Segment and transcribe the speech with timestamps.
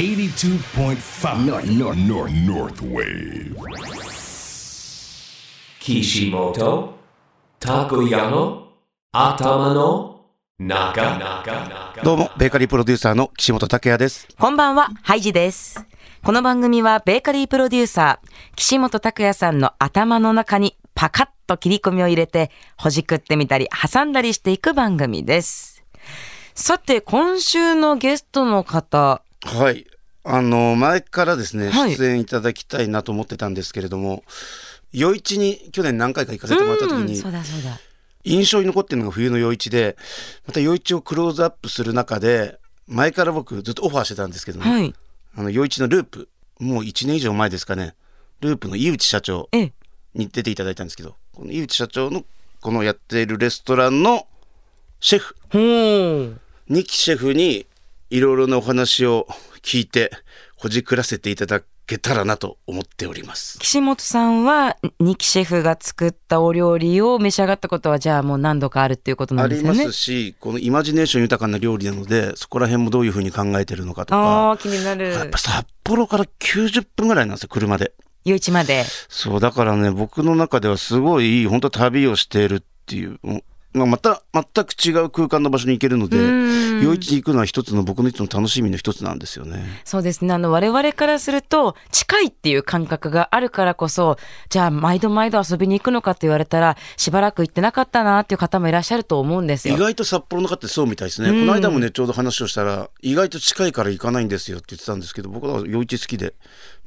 [0.00, 3.54] 82.5 North, North, North, North Wave.
[5.78, 6.94] Kishimoto
[7.60, 8.68] Takoyano
[9.14, 10.20] Atamano
[10.58, 14.26] Naga どうも、ベーカリープロデューサーの岸本拓也です。
[14.38, 15.84] こんばんは、ハイジです。
[16.24, 25.84] この番組はベーカリープロデューサー、岸本拓也さんの頭の中にパカッと切り込みを入れて、ほじくってみたり、挟んだりしていく番組です。
[26.54, 29.86] さて、今週のゲストの方、はい。
[30.22, 34.22] あの、前からですね、はい出演いただきたいなと思ってたんですけれども、
[34.92, 37.78] 夜市に去年何回か行かせてもらった時に、うんそうだそうだ。
[38.24, 39.96] 印象に残ってるのが冬の夜市で、
[40.46, 44.94] また夜市をクローズアップする中で、前から僕ずっとオファーしてたんですけどね、はい。
[45.36, 47.94] あの夜市のループ、もう1年以上前ですかね、
[48.40, 49.72] ループの井内社長ええ、
[50.14, 52.24] に出ていただいたんですけど、この井内社長の
[52.60, 54.26] このやっているレストランの
[55.00, 55.36] シェフ。
[56.68, 57.66] 二木シェフに
[58.10, 59.28] いろいろなお話を
[59.62, 60.10] 聞いて
[60.56, 63.58] ほじくらせていただけたらなと思っております。
[63.60, 69.92] 岸本さんは、ニキシェフが作ったお料理を召し上がったことは、じゃあもう何度かあるっていうことなありまんですよね。
[69.92, 75.28] すし、このイマジネーション豊かな料理なので、そこら辺もどういうふうに考えてるのかとか、ああ、気になるやっ。
[75.28, 77.92] ぱ札幌から90分ぐらいなんですよ、車で。
[78.24, 78.84] 夜市まで。
[79.08, 89.62] そう、だからね、僕の中ではすごい、本当旅をしているっていう、うんまあ、また全く違う空間の場所に行けるので、うん夜市に行くのは一つの僕のいつも楽しみの一つなんですよね。
[89.84, 90.32] そうですね。
[90.32, 94.16] あの、我々からすると、近いっていう感覚があるからこそ、
[94.48, 99.74] じゃあ、毎度毎度遊びに行くのかって言われたら、しばらく行ってなかったなっていう方もいらっしゃると思うんですよ。
[99.74, 106.34] 意外と札幌の方ってそうみたいですね、うんこの間もねちょうど話をしたら意外と近いから行かないんですよって言ってたんですけど僕は夜市好きで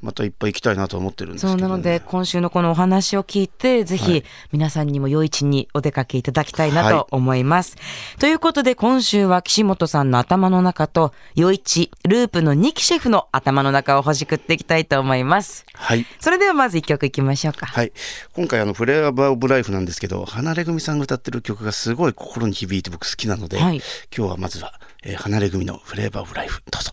[0.04, 7.76] またいっぱい行きたいなとは思ってるんですけど、ね、そうなので、今週のこのお話を聞いて、ぜひ皆さんにも夜市にお出かけいただきたいなと思います。
[8.18, 15.64] ということで、今週は岸本さんの頭の中と、夜市、ループの2期シェフの頭の中をほじくっていきたいと思います。
[15.72, 16.06] はい。
[16.20, 17.66] それではまず一曲いきましょうか。
[17.66, 17.92] はい。
[18.34, 23.82] 今回あの「フレーバー・オブ・ライフ」なんですけど離れ組さんが歌ってる曲がすごい心に響いて僕好きなので、はい。
[24.16, 26.92] 今日はまずは、えー離れ組の「フレーバー・オブ・ライフ」どうぞ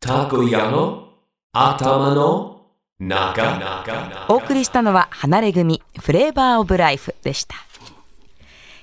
[0.00, 1.08] 岸本拓也の
[1.54, 2.56] 頭の
[2.98, 7.56] 中 お送りしたのは離れ組 Flavor Of Life でした。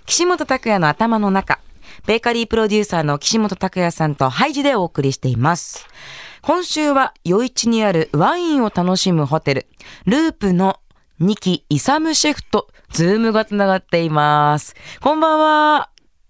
[0.06, 1.60] 岸本拓也の頭の中。
[2.06, 5.88] ベーカリープロデューサーの岸本拓也さんとハイジでお送りしています。
[6.42, 9.68] 今週は余市にあるワインを楽しむホテル
[10.06, 10.80] ループの
[11.20, 14.76] 仁木偉シェフと Zoom がつながっています。
[15.02, 15.90] こんばんは。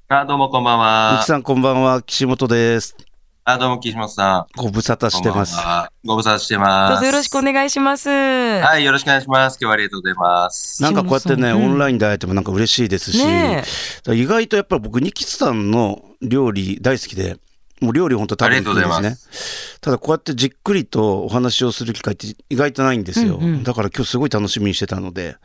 [0.10, 1.26] あ、どうもこんばんみはき。
[1.26, 2.02] さんこんばんは。
[2.02, 3.07] 岸本です
[3.50, 4.62] あ、どうも岸本さん。
[4.62, 5.56] ご無沙汰してます
[6.04, 6.92] ご無沙汰してます。
[6.92, 9.54] どうぞよろしくお願いしますはい、よろしくお願いします。
[9.54, 10.84] 今日はありがとうございます。
[10.84, 13.64] なんかこうやってね、オンラインで会えてもなんか嬉しいですし、ね
[14.10, 17.38] 意外とやっぱり僕、ニキツさんの料理大好きで、
[17.82, 19.78] もう料理本当食べに行くんですね。
[19.82, 23.38] ただこうやってじっくりとお話をする機会って意外とないんですよ。
[23.38, 25.36] うんうんだから今日すごい楽しみにしてたので、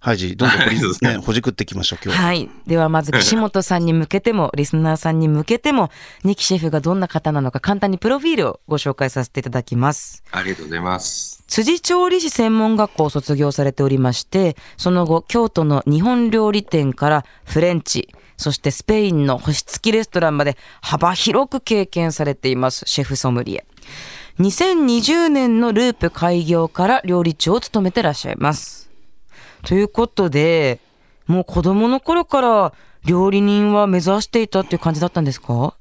[0.00, 0.58] ハイジ、どんどん
[1.02, 2.20] ね、ほじくっていきましょう、今日。
[2.20, 2.50] はい。
[2.66, 5.90] ではまず岸本さんに向けても、リスナーさんに向けても、
[6.24, 10.22] ニキシェフがどんな方なのか簡単にプロフィールをご紹介させていただきます。
[10.30, 11.42] ありがとうございます。
[11.46, 23.66] 辻調理師専門学校を卒業されておりまして、その後、京都の日本料理店からフレンチ、そしてスペインの星付きレストランまで幅広く経験されています、シェフソムリエ。
[24.38, 28.88] 2020年のループ開業から料理長を務めてらっしゃいます。
[29.66, 30.78] ということで、
[31.26, 32.72] もう子供の頃から
[33.04, 35.74] 料理人は目指していたっていう感じだったんですか？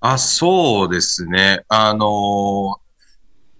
[0.00, 1.64] あ、そうですね。
[1.68, 2.80] あのー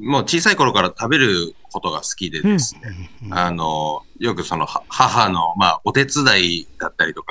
[0.02, 3.10] もう小さい頃から食べることが好きでですね。
[3.30, 7.29] あのーよくそのは母の、まあ、お手伝いだったりとか、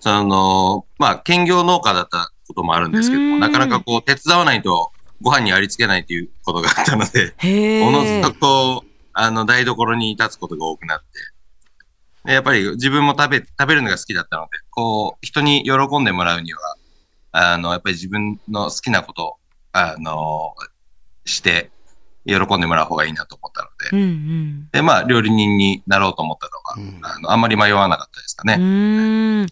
[0.00, 4.92] その、まあ、兼業農家だったこともあるんですけども、うんなかなかこう、手伝わないと
[5.22, 8.22] ご飯にありつけないということがあったので、へおのずえ。
[8.22, 11.06] とこう、あの、台所に立つことが多くなって、
[12.26, 16.76] でやっぱり自分も食べ、食べるのが好きだったので、こう、人に喜んでもらうには、
[17.32, 19.36] あの、やっぱり自分の好きなことを、
[19.72, 20.54] あの、
[21.24, 21.70] して、
[22.26, 24.68] 喜んでもらう方がいいなと思ったので、うんうん。
[24.72, 29.46] で、まあ、料理人になろうと思ったのうんが、あの、あんまり迷わなかったですかうね。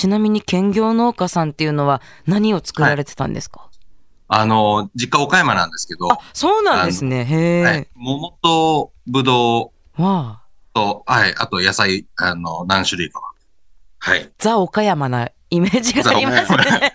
[0.00, 3.68] ちなみに兼業農家さんっていうのは何を作られてたんですか、
[4.28, 7.26] あの、実家岡山なんですけど、あ、そうなんですね。
[7.26, 7.62] へえ。
[7.62, 10.02] はい、桃とぶどう。
[10.72, 13.26] と、はい、あと野菜、あの、何種類かは。
[13.98, 14.32] はい。
[14.38, 16.94] ザ・岡山なイメージがありますね。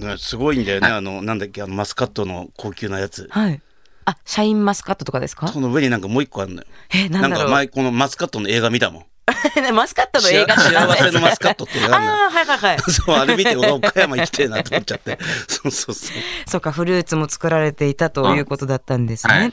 [0.00, 3.28] ねすごいんだよね、あの、なんだっけ、あのマスカットの高級なやつ。
[3.30, 3.62] はい。
[4.04, 5.46] あ、シャインマスカットとかですか？
[5.46, 6.66] その上になんかもう一個あるのよ。
[6.92, 7.46] え、ななんんだろう。
[7.46, 9.04] か前このマスカットの映画見たもん。
[9.72, 11.96] マスカットの映画幸せのマスカットってああ
[12.26, 12.78] あ、はいはいはい。
[12.90, 15.18] そう、あれ見て、俺岡山行きてえなと思っちゃって。
[15.48, 16.16] そうそうそう。
[16.46, 19.34] そうか、フルーツも作られていたということだったんですね。
[19.34, 19.52] はい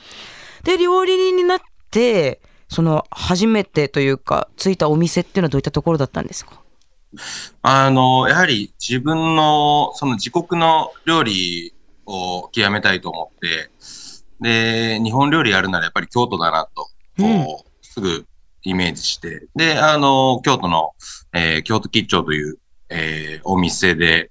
[0.63, 6.59] で、料理人になって、その初めてというか、ついたお店っていうのはどういったところだったんですか？
[7.62, 11.74] あの、やはり自分の、その自国の料理
[12.06, 13.69] を極めたいと思って、
[14.41, 18.25] で、日本料理やるならやっぱり京都だなと、こう、すぐ
[18.67, 20.91] イメージして、で、あの、京都の、
[21.33, 22.57] えー京都吉兆という、
[22.89, 24.29] えーお店で、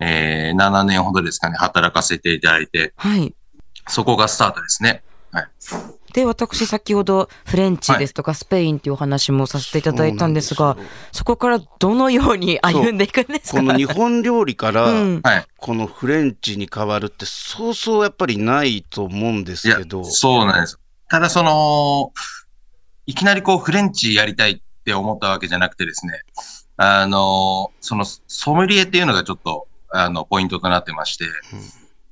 [0.00, 3.34] えー7年ほどですかね、働かせていただいて、はい。
[3.88, 5.02] そこがスタートですね。
[5.30, 5.46] はい。
[6.12, 14.92] で、私先ほどフレンチですとかスペインっていうお話もさせていただいたんですが、そうなんですそこからどのように歩んでいくんですかこの日本料理から。
[15.56, 20.78] このフレンチに変わるって、そうそうやっぱりないと思うんですけど。、そうなんです。
[21.08, 22.12] ただその、
[23.06, 26.20] いきなりこうフレンチやりたいって思ったわけじゃなくてですね、
[26.76, 31.26] あの、そのソムリエっていうのがちょっと、あの、ポイントとなってまして、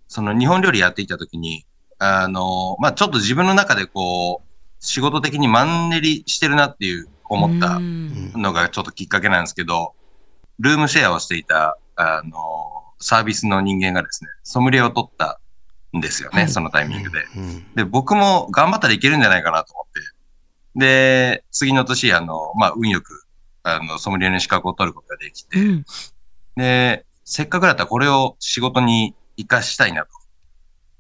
[0.09, 1.65] その日本料理やっていたときに、
[1.99, 4.51] あの、まあ、ちょっと自分の中でこう、
[4.81, 9.95] 仕事的にマンネリしてるなっていう思ったうんのがちょっときっかけなんですけど、
[10.59, 12.41] ルームシェアをしていた、あの、
[12.99, 15.41] サービスの人間がですね、ソムリエを取った
[15.97, 17.25] んですよね、はいそのタイミングで。
[17.37, 20.01] うんで、僕も頑張ったらいけるんじゃないかなと思って。
[20.77, 23.25] で、次の年、あの、まあ、運よく、
[23.63, 25.85] あの、ソムリエの資格を取ることができて、うん
[26.57, 30.09] で、せっかくだったらこれを仕事に活かしたいなと。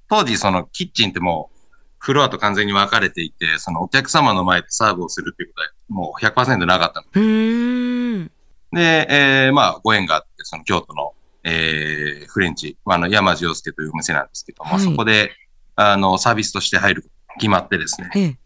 [0.09, 1.59] 当時、そのキッチンってもう、
[1.99, 7.07] フロアと完全に分かれていて、そのお客様の前でサーブをするっていうことは、もう100%なかったの。
[7.13, 8.31] うーん。
[8.73, 11.13] で、えーまあ、ご縁があって、その京都の、
[11.45, 15.33] えーフレンチ、あの、山地洋介というお店なんですけども、はいそこで、
[15.75, 18.11] あの、サービスとして入る、決まってですね。
[18.15, 18.39] ええ。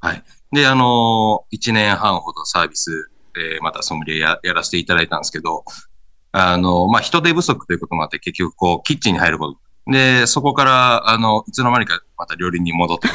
[0.00, 0.24] はい。
[0.52, 5.64] で、あのー、1年半ほどサービス、えーまたソムリエややらせていただいたんですけど、
[6.32, 9.58] あのーまあ、人手不足ということもあって、結局、こう、キッチンに入ること。
[9.90, 13.08] で、そこから、あの、いつの間にかまた料理に戻って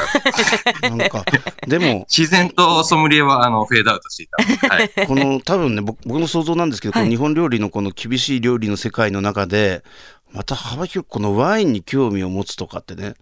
[0.82, 0.90] た。
[0.90, 1.24] なんか、
[1.68, 4.76] でも、 自然とソムリエは、あの、フェードアウトしていた。
[4.76, 4.90] はい。
[5.08, 9.84] この多分ね僕僕の想像なんですけど、はいこの日本料理のこの厳しい料理の世界の中で
[10.32, 13.14] また幅広くこのワインに興味を持つとかってね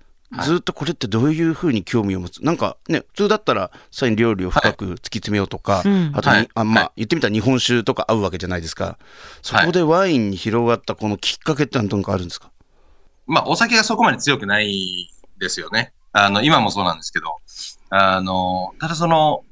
[0.43, 2.43] ずっとこれってどういうふうに興味を持つ？
[2.43, 6.11] なんかね普通だったらさらに料理を深く突き詰めようとか、うん。
[6.15, 6.49] あとに、はい。
[6.53, 8.97] あまあ、は言ってみたら日本酒とか合うわけじゃないですか。
[9.41, 12.49] そこでワインに広がったこのきっかけって何かあるんですか、
[13.27, 15.91] まあ、お酒がそこまで強くないですよね。
[16.13, 17.37] あの、今もそうなんですけど、
[17.89, 19.43] あの、ただその、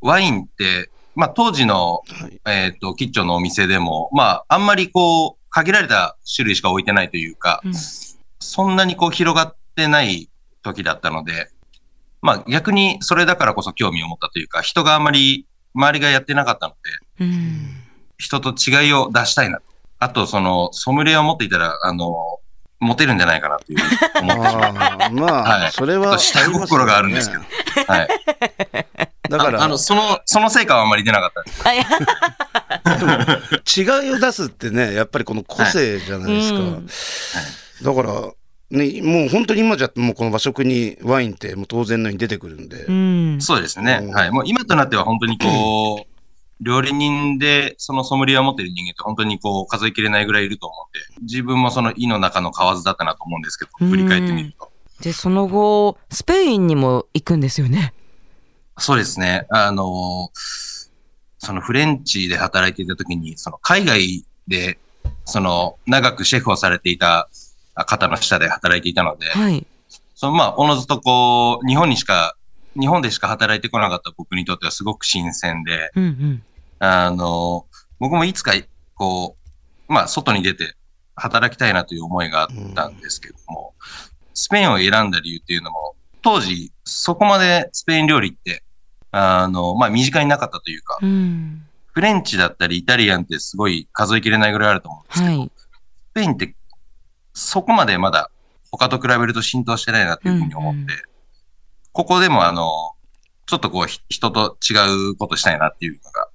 [0.00, 2.40] ワインって、まあ、当時の、はい。
[2.46, 7.72] えっ、と、キッチョのお店でも、まあ、あんまりこう、限られた種類しか置いてないというか、うん。
[8.38, 9.56] そんなにこう広がって
[9.88, 10.28] ない
[10.62, 11.50] 時だったので、
[12.22, 16.74] まあ逆にそれだからこそ興味を持ったというか、人があんまり周りがやってなかったの
[17.18, 17.82] で、うん。
[18.18, 19.64] 人と違いを出したいなと。
[19.98, 22.40] あと、その、ソムリエを持っていたら、あの、
[22.80, 23.78] モテるんじゃないかなという
[24.22, 24.74] 思ってしまう。
[24.76, 27.42] ああまあ、はいそれは下心があるんですけど。
[27.86, 28.08] はい。
[29.28, 31.66] だからああの、その、その成果はあんまり出なかったです。
[32.86, 36.88] 違いを出すってねやっぱりこの個性じゃないですか、うん
[37.82, 38.32] だから
[38.70, 43.38] ねもう本当に今じゃもうこの和食にワインってもう当然のように出てくるんで、うん。
[43.40, 44.14] そうですねうん。
[44.14, 44.30] はい。
[44.30, 46.06] もう今となっては本当にこう、
[46.60, 54.72] 料理人でそのソムリエを持っている人間って本当にこう数えきれないぐらいいると思って、自分もその胃の中の蛙だったなと思うんですけど、振り返ってみると。
[55.02, 57.92] で、その後、スペインにも行くんですよね？
[58.78, 59.46] そうですね。
[59.50, 60.30] あの、
[61.38, 64.78] そのフレンチで働いていた時に、その海外で、
[65.26, 67.28] その長くシェフをされていた
[67.84, 69.66] 方の下で働いていたので、はい。
[70.14, 72.36] そのまあ、おのずとこう、日本にしか、
[72.78, 76.42] 日本でしか働いてこなかった僕にとってはすごく新鮮で、うんうん。
[76.78, 77.66] あの、
[77.98, 78.52] 僕もいつか、
[78.94, 79.36] こ
[79.88, 80.74] う、まあ、外に出て
[81.14, 83.74] 働きたいなという思いがあったんですけども、
[84.34, 88.62] スペインを選んだ理由っていうのも、当時、そこまでスペイン料理って、
[89.10, 91.62] あの、まあ、身近になかったというか、うん。
[91.92, 95.50] フレンチだったりイタリアンってすごい数えきれないぐらいあると思うんですけど、はい。
[95.50, 96.54] スペインって
[97.36, 98.30] そこまでまだ
[98.70, 100.96] 他と比べると浸透してないなというふうに思って、うんうん
[101.96, 102.92] ここでもあの、
[103.46, 104.74] ちょっとこうひ人と違
[105.12, 106.28] うことしたいなっていうのが、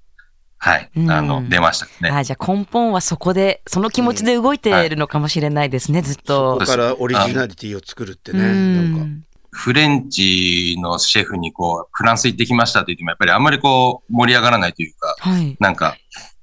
[0.58, 2.10] はい、うんあの、出ましたね。
[2.10, 6.66] あじゃあ根本はそこで、その気持ちで動いているのかもしれないですね、ずっそとこ。
[6.66, 15.56] からオリジナリティを作るってねうんなんかフレンチのシェフにこう、フランス行ってきましたって言っても、やっぱりあんまりこう、盛り上がらないというか、はい。
[15.60, 15.96] なんか、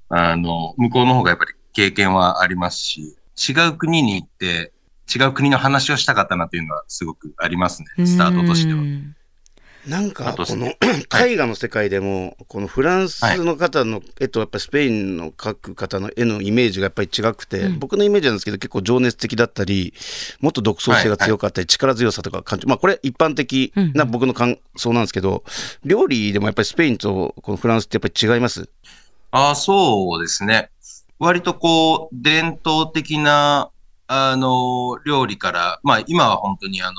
[0.08, 4.72] あの、向こうの方がやっぱり経験はありますし、違う国に行って、
[5.14, 8.80] 違う国の話をしたかったなというのはすごくありますね、スタートとしては。
[8.80, 8.82] う。
[8.82, 9.16] ん。
[9.86, 19.94] なんかこの絵画の世界でもこのフランスの方の絵とやっぱりスペインの描く方の絵のイメージがやっぱり違くて、僕のイメージなんですけど結構情熱的だったり
[20.40, 25.44] もっと独創性が強かったり力強さとか感じまあこれ一般的な僕の感想なんですけど
[25.82, 28.68] 料理でもやっぱりスペインとこのフランスってやっぱり違います？
[29.30, 30.68] ああ、そうですね。
[31.20, 33.70] 割とこう、伝統的な、
[34.06, 36.94] あの、料理から、まあ今は本当にあの、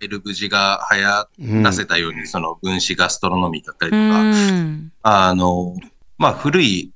[0.00, 4.92] エルブジが流行らせたように、その分子ガストロノミーだったりとうか、ん。
[5.02, 5.76] あの、
[6.16, 6.92] まあ古い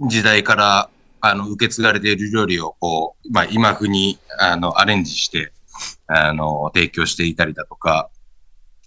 [0.00, 0.88] 時代から、
[1.20, 5.52] あの、受け継がれている料理をこう、まあ今風に、あの、アレンジして、
[6.06, 8.08] あの、提供していたりだとか、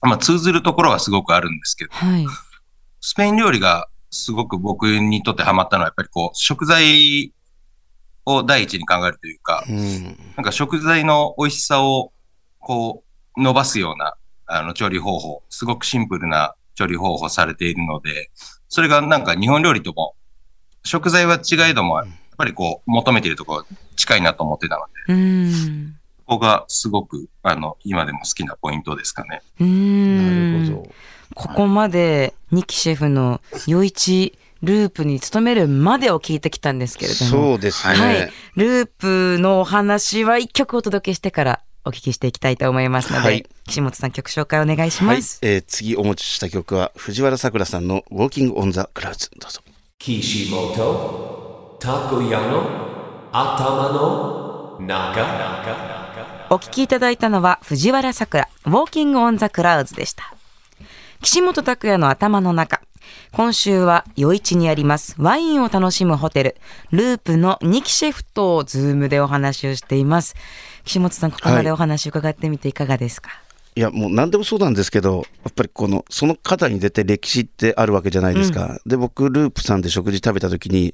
[0.02, 2.26] まあ通ずるところはすごくあるんですけど、はい。
[3.02, 7.34] スペイン料理がすごく僕にとってハマったのは、やっぱりこう、食材
[8.26, 10.04] を第一に考えるというか、うん
[10.36, 12.12] なんか食材の美味しさを、
[12.60, 13.04] こ
[13.38, 14.16] う、伸ばすような、
[14.46, 18.30] あの、調理方法、すごくシンプルな調理方法されているので、
[18.68, 20.16] それがなんか日本料理とも、
[20.84, 22.08] 食材は違いども、やっ
[22.38, 23.66] やっぱりこう、求めているところ
[23.96, 25.96] 近いなと思ってたので、うん。
[26.26, 29.42] ここがすごく、あの、今でも好きなポイントですかね。
[29.60, 30.60] うん。
[30.60, 30.90] なるほど。
[31.36, 37.32] ここまで仁木シェフの余一ループに勤めるまでを聞いてきたんですけれども。
[37.32, 37.96] そうですね。
[37.96, 38.32] はい。
[38.56, 49.62] ループのお話は一曲お届けしてからお聞きしていきたいと思いますので、はい岸本さん曲紹介お願いしはいます。、えー次お持ちした曲は藤原さくらさんの「Walking on the clouds」どうぞ。
[50.00, 56.02] 岸本拓也の頭の中
[56.50, 60.34] お聞きいただいたのは藤原さくら、 Walking on the clouds でした。
[61.22, 62.82] 岸本拓也の頭の中。
[63.32, 66.56] 今週は余市にありますワインを楽しむホテル、
[66.90, 70.36] ループの仁木シェフと Zoom でお話をしています。
[70.84, 73.34] 岸本さん、ここまでお話伺ってみていかがですか、い
[73.80, 80.94] やもう何でもそうなんですけどやっぱりこのその方に出て歴史ってあるわけじゃないですか、で僕ループさんで食事食べた時に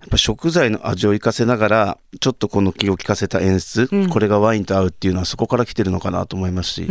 [0.00, 6.88] やっぱ食材の味を生かせながらちょっとこの気を利かせた演出、これがワインと合うっていうのはそこから来てるのかなと思いますし、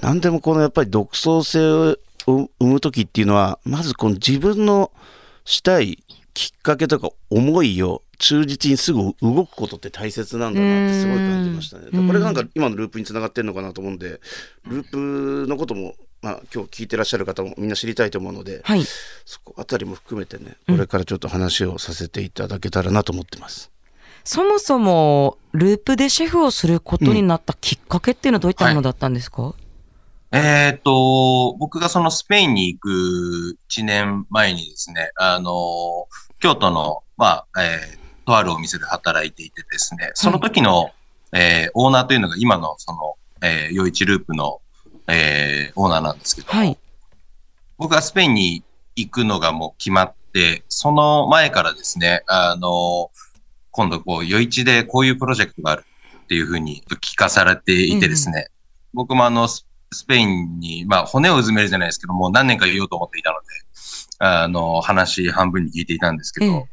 [0.00, 1.96] 何でもこのやっぱり独創性を
[2.26, 4.92] 生む時っていうのはまずこの自分の
[5.44, 6.03] したい
[6.34, 11.86] きっかけとか思いを忠実にすぐ動くことって大切なんだなってすごい感じましたね。
[11.90, 14.20] これがなんか今のループにつながってるのかなと思うんで
[14.66, 18.84] ループのことも、まあ、今日聞いてらっしゃる方もみんな知りたいと思うので、はい。
[19.24, 23.70] そこあたりも含めてねこれからちょっと話をさせていただけたらなと思ってます。
[24.24, 29.54] そもそも、ループでシェフをすることになったきっかけっていうのはどういったものだったんですか、
[30.32, 36.08] えっ、と、僕がそのスペインに行く1年前にですね、あの、
[36.40, 40.90] 京都の、まあ、えーとあるお店で働いていてですね、その時の、
[41.32, 44.60] えーオーナーというのが今のその、えー、余一ループの、
[45.08, 46.78] えーオーナーなんですけども、はい。
[47.76, 48.62] 僕がスペインに
[48.96, 53.10] 行くのがもう決まって、その前からですね、あの、
[53.70, 55.84] 今度こう、余一でこういうプロジェクトがある
[56.24, 58.48] っていうふうに聞かされていてですね、
[58.92, 63.46] 僕もあの、ススペインに、まあ、骨をうずめるじゃないですけども、何年か言おうと思っていたので、
[64.24, 66.68] あの、話半分に聞いていたんですけど、ええ。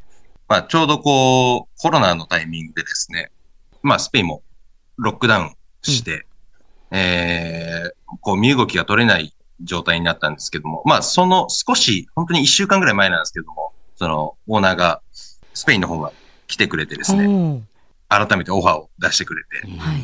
[0.48, 3.32] まあ、ちょうどこう、コロナのタイミングでですね、
[3.84, 4.44] まあ、スペインも
[4.98, 6.26] ロックダウンして、
[6.92, 15.02] えーこう、身動きが取れない状態になったんですけども、まあ、その少し、本当に一週間ぐらい前なんですけども、その、オーナーが、
[15.54, 16.12] スペインの方が
[16.48, 17.64] 来てくれてですね、
[18.10, 20.02] 改めてオファーを出してくれて、はい。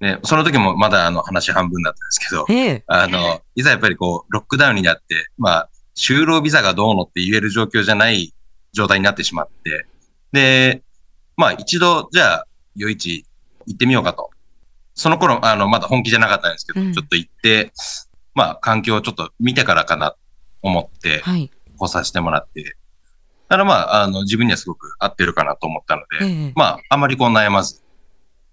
[0.00, 2.84] ね、その時もまだあの話半分だったんですけど、ええ。
[2.86, 8.32] あの、いざやっぱりこう、ロックダウンになって、まあ、就労ビザがどうのって言える状況じゃない
[8.72, 9.86] 状態になってしまって、
[10.32, 10.82] で、
[11.36, 12.46] まあ一度、じゃあ、
[12.78, 13.24] 余市
[13.66, 14.30] 行ってみようかと。
[14.94, 16.92] その頃、あの、まだ本気じゃなかったんですけど、うん。
[16.92, 17.72] ちょっと行って、
[18.34, 20.14] まあ、環境をちょっと見てからかな、
[20.62, 21.50] 思って、はい。
[21.76, 22.76] 来させてもらって、
[23.48, 26.52] だからまあ、あの、自分にはすごく合ってるかなと思ったので、ええ。
[26.54, 27.82] まあ、あまりこう悩まず、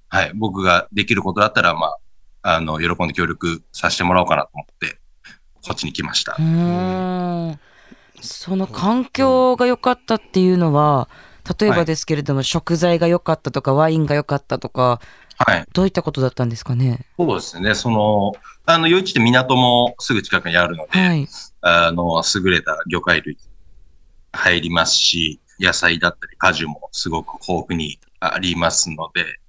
[0.09, 1.93] はい、僕ができることだったら、ま
[2.41, 4.99] あ、あの、喜んで協力させてもらおうかなと思って、こ
[5.73, 6.41] っちに来ましたう。
[6.41, 7.59] ーん
[8.21, 11.07] その環境が良かったっていうのは、
[11.59, 14.99] 例えばですけれども、食材が良かったとか、ワインが良かったとか、
[15.37, 15.65] はい。
[15.71, 17.05] どういったことだったんですかね？
[17.17, 17.75] そうですね。
[17.75, 18.33] その、
[18.65, 21.27] あの、余市って港もすぐ近くにあるので、はい。
[21.61, 23.37] あの、優れた魚介類
[24.33, 29.39] 入りますし、野菜だったり果樹もすごく豊富にありますので、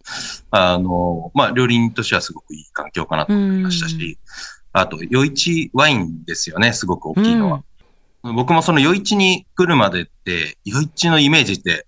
[0.51, 4.19] あの、まあ、料理人としてはすごくいい環境かなと思いましたし、
[4.81, 7.63] あと、余市ワインですよね、すごく大きいのは。
[8.23, 11.87] 僕もその余市に来るまでって、余市のイメージって、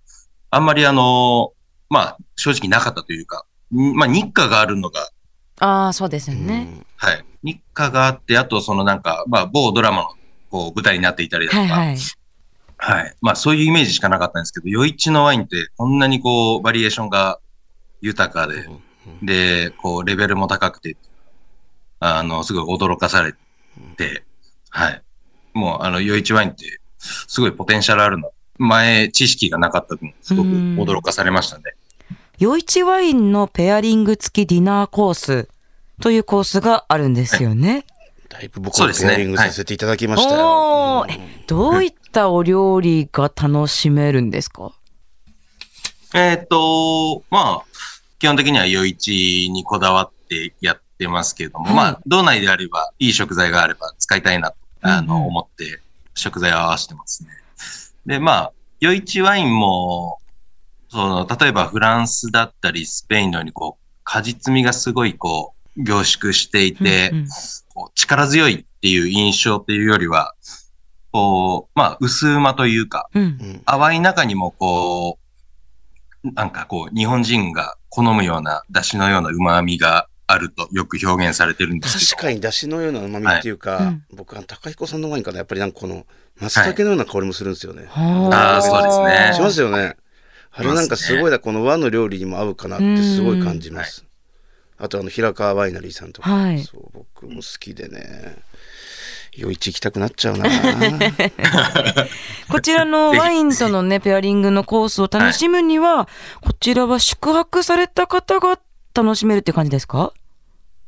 [0.50, 1.52] あんまりあの、
[1.88, 5.10] まあ、正直なかったというか、んまあ、日課があるのが
[5.60, 6.84] ああ、そうですよね。
[6.96, 7.24] はい。
[7.42, 10.08] 日課があって、あとそのなんか、まあ、某ドラマの
[10.50, 11.98] こう舞台になっていたりだとか、はいはい。
[12.78, 13.16] はい。
[13.20, 17.38] まあそういうイメージしかなかったんですけど、余市のワインってこんなにこうバリエーションが
[18.00, 18.66] 豊かで、
[19.22, 20.96] で、こうレベルも高くて、
[22.00, 23.34] あの、すごい驚かされ
[23.96, 24.24] て、
[24.70, 25.02] はい。
[25.52, 28.32] もうあの余市ワインってすごいポテンシャルあるの。
[28.58, 31.64] 前知識がなかった分、すごく驚かされましたね。
[32.42, 35.48] 余市ワインのペアリング付きディナーコース
[36.00, 37.84] というコースがあるんですよね。
[38.28, 41.00] だいぶ僕そうですねもペアリングさせていただきましたよ。
[41.00, 44.72] おーえどういったお料理が楽しめるんですか？
[46.14, 47.64] えっ、と、まあ、
[48.18, 51.74] 基本的には余市にこだわってやってますけれども、はい。
[51.74, 55.80] まあ、道内であれば、いい食材があれば使いたいなと、あの、思って
[56.14, 57.30] 食材を合わせてますね。
[58.04, 58.52] で、まあ、
[58.82, 60.18] 余市ワインも、
[60.90, 67.26] その、例えばフランスだったりスペインのように、こう、果実味がすごい、こう、凝縮していて、うんうん。
[67.72, 70.34] こう力強いっていう印象っていうよりは、
[71.12, 73.62] こう、まあ、薄うまというか、うん。
[73.64, 75.18] 淡い中にもこ
[76.24, 82.10] う、なんかこう、日本人が好むような出汁のような旨味があるとよく表現されてるんですけど。
[82.10, 86.04] 確かに出汁のような旨味っていうか、はいうん僕は高彦さんのワインかなやっぱりなんかこの
[86.40, 87.86] 松茸のような香りもするんですよね。
[87.92, 89.96] あーそうですねしますよね。
[90.52, 94.04] あれなんかすごいなこの和の料理にも合うかなってすごい感じます。
[94.78, 98.36] あとあの平川ワイナリーさんとか、はいそう僕も好きでね。
[99.38, 100.44] 余市行きたくなっちゃうな。
[102.50, 106.08] こちらのワインとのね、ペアリングのコースを楽しむには、
[106.40, 108.58] こちらは宿泊された方が
[108.92, 110.12] 楽しめるっていう感じですか？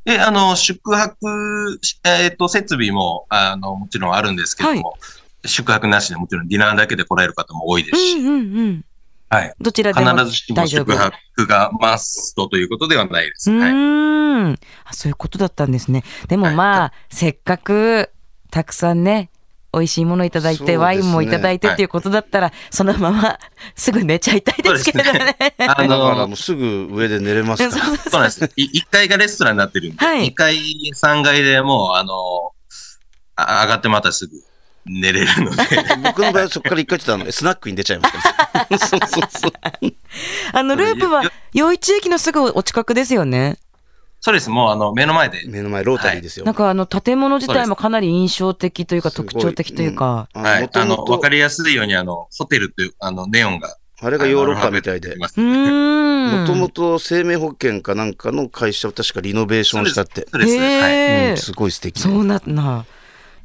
[0.04, 4.94] で、あの、宿泊、えっ、と、設備も、あの、もちろんあるんですけども、
[5.46, 8.84] 宿泊なしでもちろんディナーだけで来られる方も多いですし、うんうんうん。
[9.28, 9.54] はい。
[9.60, 10.66] どちらでも必ずしも。
[10.66, 13.50] 宿泊がマストということではないです。
[13.50, 13.70] うはい。
[13.72, 14.92] ーんあ。
[14.92, 16.04] そういうことだったんですね。
[16.28, 18.10] でもはいまあ、せっかく
[18.50, 19.30] たくさんね、
[19.72, 23.38] 美味しいものいただいて、ねワインもいただいてっていうことだったら、そのまま
[23.74, 25.36] すぐ寝ちゃいたいですけどね。
[25.38, 27.84] あ だからのもう、すぐ上で寝れますから。
[27.96, 28.50] そうなんです。
[28.56, 30.56] い1階がレストランになってるんで、はい2階、
[30.94, 32.52] 3階でもう、あの、
[33.36, 34.36] あ上がってまたすぐ
[34.84, 35.62] 寝れるので、
[36.04, 38.78] 僕の場合はそこから一回ちょっとあのスナックに出ちゃいますから。
[38.78, 39.52] そうそうそう。
[40.52, 41.22] あの、ループは、
[41.56, 43.58] 余市駅のすぐお近くですよね。
[44.24, 44.48] そうです。
[44.48, 46.46] もう、あの、目の前で、目の前ロータリーですよ。
[46.46, 50.28] なんかあの、建物自体もかなり印象的というか特徴的というか。
[50.34, 50.62] うんはい。
[50.62, 53.76] わかりやすいように、あの、ホテルっていう、あの、ネオンが。
[54.00, 55.16] あれがヨーロッパみたいで。
[55.16, 60.26] もともと生命保険かなんかの会社を確かリノベーションしたって。
[60.32, 60.56] そうです。
[60.56, 61.30] はい。
[61.30, 62.84] うんすごい素敵そうなな。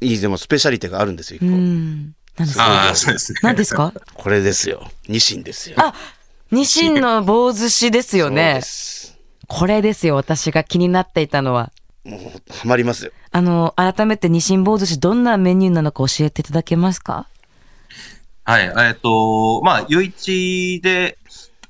[0.00, 2.14] いいでもスペシャリテがあるんですよ、一個うん。
[2.36, 2.64] 何ですか？
[2.64, 3.40] ああ、そうですね。
[3.42, 3.92] 何ですか？
[4.14, 4.88] これですよ。
[5.08, 5.76] ニシンですよ。
[5.78, 5.92] あ
[6.52, 8.62] ニシンの棒寿司ですよそうねで。
[8.62, 9.17] す
[9.48, 11.72] これですよ、私が気になっていたのは。
[12.04, 13.12] もう、ハマりますよ。
[13.30, 17.26] あの、改めてニシン棒寿司どんなメニューなのか教えていただけますか？
[18.44, 18.72] はい。
[18.88, 21.18] えっと、まあ、余市で、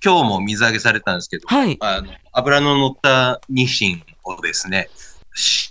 [0.05, 4.91] 今日も水揚げされたんですけど、はいあの、油の乗ったニシンをですね、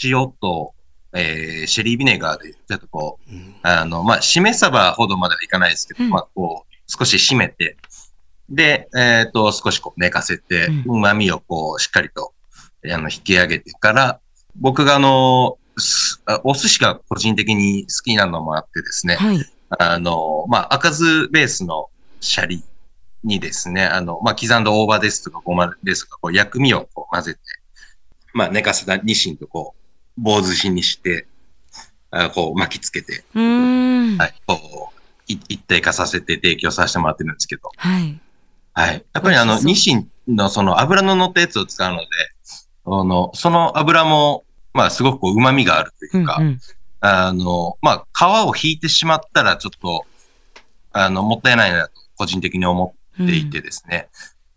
[0.03, 0.73] 塩と、
[1.13, 7.77] えーシェリービネガーで、ちょっとこう、うんあの、まあ、しめ鯖ほどまではいかないですけど、うんまあ、こう、少し締めて、
[8.49, 12.33] で、えっ、と、少しこう寝かせて、う旨味をこう、しっかりと、
[12.85, 14.19] あの、引き上げてから、
[14.55, 15.57] 僕があの、
[16.43, 19.45] お寿司が個人的に好きなのもあってですね、はい。
[19.77, 21.89] あの、まあ、赤酢ベースの
[22.21, 22.63] シャリ
[23.23, 27.39] にですね、あの、まあ、刻んだ大葉ですとかごまですとか、こう、薬味をこう混ぜて、
[28.33, 29.75] まあ、寝かせたニシンとこ
[30.17, 31.27] う、棒寿司にして、
[32.09, 34.17] あこう、巻きつけて、うーん。
[34.17, 38.19] はい、こう、い一体化させて提供させてもらってるんですけど、はい。
[38.77, 39.05] はい。
[39.11, 42.05] やっぱりあの、ニシンのその油の乗ったやつを使うので、
[42.85, 46.59] あの、その油も、まあ、すごくこう、旨味があるというか、うんうん。
[46.99, 50.05] あの、まあ、皮を引いてしまったら、ちょっと、
[50.93, 54.09] あの、もったいないなと、個人的に思っていてですね、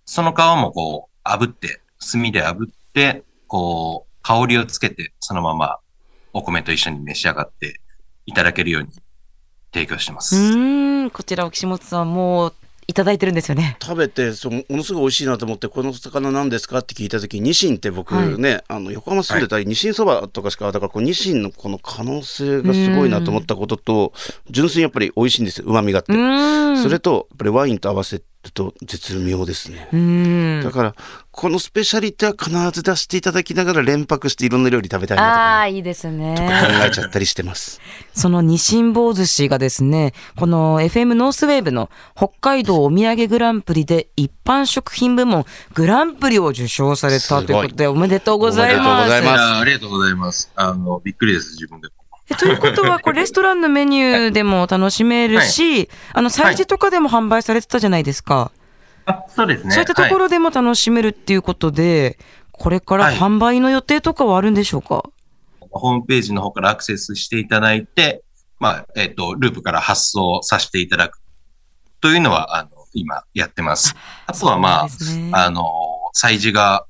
[0.05, 1.81] その皮もこう、炙って、
[2.13, 5.79] 炭で炙って、こう、香りをつけて、そのまま、
[6.35, 7.81] お米と一緒に召し上がって
[8.27, 8.91] いただけるように
[9.73, 10.37] 提供してます。
[10.37, 11.11] うーん。
[11.11, 12.55] こちら、岸本さん、もう、
[12.91, 13.77] いただいてるんですよね。
[13.81, 16.81] 食べてそうものすごい美味しいなと思ってこの魚何ですか？
[16.81, 24.13] って聞いた時ニシンって僕ね、あの横浜住んでたり、ニシンそばとかしかだからこうニシンのこの可能性がすごいなと思ったことと
[24.51, 25.67] 純粋にやっぱり美味しいんですよ。
[25.69, 26.13] うまみがあって。
[26.83, 29.89] それとやっぱりワインと合わせと絶妙ですね。
[29.93, 30.95] うんだから、
[31.31, 37.81] このスペシャリテは必ず出していただきながら連泊していろんな料理食べたいあなあいいですねとか考えちゃったりしてます。
[38.15, 49.05] その日清坊寿司がですね、この FM ノースウェーブの北海道お土産グランプリで一般食品部門グランプリを受賞されたということでおめでとうございます。
[49.05, 50.51] ございますいやありがとうございます。
[50.57, 51.89] あの、びっくりです、自分で
[52.37, 58.53] ということは、これレストランのメニューでも楽しめるし、あの、催事とかでも販売されてたじゃないですか。
[59.07, 59.71] あ、そうですね。
[59.73, 62.19] そういったところでも楽しめるっていうことで、
[62.53, 65.05] これからはい販売の予定とかはあるんでしょうか、
[65.71, 68.23] ホームページの方からアクセスしていただいて、
[68.59, 71.19] まあ、えっ、と、ループから発送させていただく
[72.01, 73.95] というのは、あの、今やってます。
[74.27, 75.65] あとはまあ、ねあの、
[76.15, 76.87] 催事が、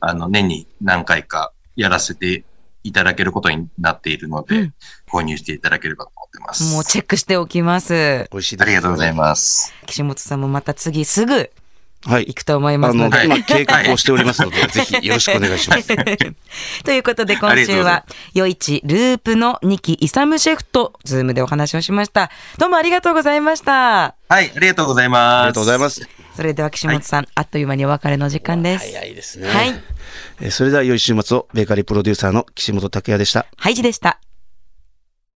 [0.00, 2.44] あの、年に何回かやらせて
[2.82, 4.74] いただけることになっているので、うん
[5.10, 6.72] 購入していただければと思ってます。
[6.72, 8.28] もうチェックしておきます。
[8.30, 8.66] 美味しいです。
[8.66, 9.74] ありがとうございます。
[9.86, 11.50] 岸本さんもまた次すぐ
[12.06, 12.34] はい行。
[12.36, 13.24] くと思いまあの、すので。
[13.26, 15.88] 今計画をしておりますので、ぜひよろしくお願いします。
[16.84, 22.30] ということで今週は、余市ループの仁木偉シェフと Zoom でお話をしました。
[22.58, 24.14] どうもありがとうございました。
[24.28, 25.20] はい、ありがとうございます。
[25.20, 26.08] ありがとうございます。
[26.36, 28.86] それでは岸本さん、あっという間にお別れの時間です。
[28.86, 29.48] 早いですね。
[29.48, 29.68] はい。
[30.40, 33.46] えーそれでは良い週末を、ベーカリープロデューサーの岸本拓也でした。
[33.56, 34.20] ハイジでした。